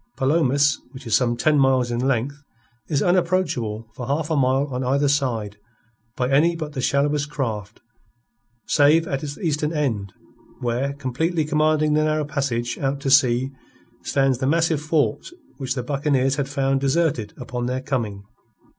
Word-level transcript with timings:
Palomas, 0.17 0.79
which 0.93 1.05
is 1.05 1.15
some 1.15 1.37
ten 1.37 1.59
miles 1.59 1.91
in 1.91 1.99
length, 1.99 2.41
is 2.87 3.03
unapproachable 3.03 3.85
for 3.93 4.07
half 4.07 4.31
a 4.31 4.35
mile 4.35 4.65
on 4.71 4.83
either 4.83 5.07
side 5.07 5.57
by 6.17 6.27
any 6.27 6.55
but 6.55 6.73
the 6.73 6.81
shallowest 6.81 7.29
craft 7.29 7.81
save 8.65 9.07
at 9.07 9.21
its 9.21 9.37
eastern 9.37 9.71
end, 9.71 10.11
where, 10.59 10.93
completely 10.93 11.45
commanding 11.45 11.93
the 11.93 12.03
narrow 12.03 12.25
passage 12.25 12.79
out 12.79 12.99
to 12.99 13.11
sea, 13.11 13.51
stands 14.01 14.39
the 14.39 14.47
massive 14.47 14.81
fort 14.81 15.29
which 15.57 15.75
the 15.75 15.83
buccaneers 15.83 16.37
had 16.37 16.49
found 16.49 16.81
deserted 16.81 17.35
upon 17.37 17.67
their 17.67 17.81
coming. 17.81 18.23